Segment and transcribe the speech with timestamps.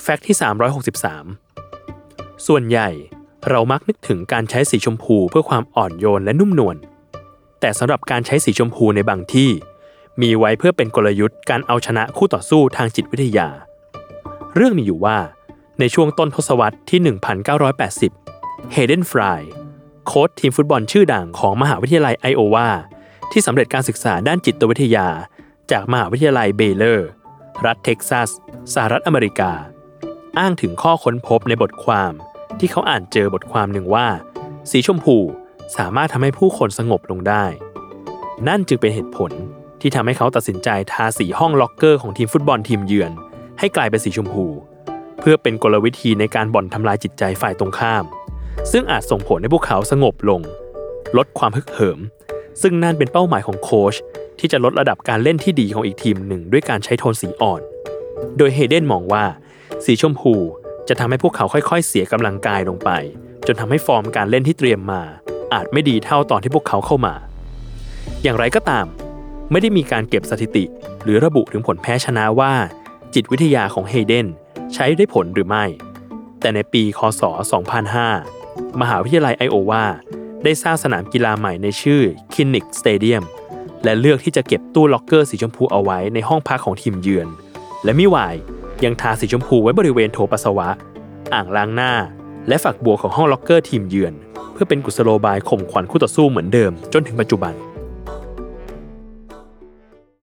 [0.00, 0.36] แฟกต์ที่
[1.60, 2.88] 363 ส่วนใหญ่
[3.48, 6.76] เรามักนึกถึงการใช้สีชมพูเพื่อความอ่อนโยนและนุ่มนวล
[7.60, 9.50] แต่สำหรับการใช้สีชมพูในบางที่
[10.20, 13.48] มีไว้เพื่อเป็นกลยุทธ์การเอาชนะคู่ต่อสู้ทางจิตวิทยา
[14.54, 15.18] เรื่องมีอยู่ว่า
[15.80, 17.00] ในช่วงต้นทศวรรษที่
[17.84, 19.40] 1980 เฮเดนฟราย
[20.06, 22.68] โค้ชทีมฟุตบอลชื่อดังของมหาวิทยาลัยไอโอวา
[23.32, 25.08] ที่สำเร็จการศึกษาด้านจิตวิทยา
[25.70, 27.08] จากมหาวิทยาลัยเบเลอร์
[27.66, 28.30] รัฐเท็กซัส
[28.74, 29.52] สหรัฐอเมริกา
[30.38, 32.12] อ้างถึงข้อค้นพบในบทความ
[32.58, 34.06] ที่เขาอ่านเจอบทความหนึ่งว่า
[34.70, 35.16] สีชมพู
[35.76, 37.44] สามารถทำให้ผู้คนสงบลงได้
[38.48, 39.30] นั่นจึงเป็นเหตุผล
[39.80, 43.12] ที่ทำให้เขาตัดสินใจทาสีห้องล็อกเกอร์ของทีมฟุตบอลทีมเยือน
[43.58, 44.46] ให้กลายเป็นสีชมพู
[45.20, 48.04] เพื่อเป็นกลวิธีในการบ่อนทำลายจิตใจฝ่ายตรงข้าม
[48.72, 50.40] ซึ่งอาจส่งผลให้พวกเขาสงบลง
[51.16, 51.98] ลดความฮึกเหิม
[52.62, 53.94] ซึ่งนั่นเป็นเป้าหมายของโค้ช
[54.38, 57.60] ที่จะลดระดับการเล่นที่ดีของอีกทีมหนึ่งด้วยการใช้โทนสีอ่อน
[58.36, 59.24] โดยเฮเดนมองว่า
[59.84, 60.34] สีชมพู
[60.88, 62.90] จะทำให้พวกเขาค่อยๆ เสียกำลังกายลงไป
[63.46, 65.02] จนทำให้ฟอร์มการเล่นที่เตรียมมา
[65.54, 67.14] อาจไม่ดีเท่าตอนที่พวกเขาเข้ามา
[68.22, 68.86] อย่างไรก็ตาม
[69.50, 70.64] ไม่ได้มีการเก็บสถิติ
[71.04, 72.52] หรือระบุถึงผลแพ้ชนะว่า
[73.14, 74.26] จิตวิทยาของเฮเดน
[74.74, 75.64] ใช้ได้ผลหรือไม่
[76.40, 77.22] แต่ในปีคศ
[78.00, 79.84] 2005 มหาวิทยาลัยไอโอวา
[80.44, 83.24] ได้สร้างสนามกีฬาใหม่ในชื่อ Kinnick Stadium
[83.84, 87.28] และเลือกที่จะเก็บตู้ล็อกเกอร์สีชมพูเอาไว้ในห้องพักของทีมเยือน
[87.84, 88.34] และมิวาย
[88.84, 90.68] ยังทาสีชมพูไว้บริเวณโถปัสสาวะ
[91.34, 91.92] อ่างล้างหน้า
[92.48, 94.14] และฝักบัวของห้องล็อกเกอร์ทีมเยือน
[94.52, 97.52] เพื่อเป็นกุศโลบายข่มขวัญคู่ต่อสู้เหมือนเดิมจนถึงปัจจุบัน